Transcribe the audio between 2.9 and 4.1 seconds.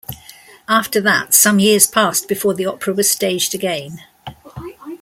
was staged again.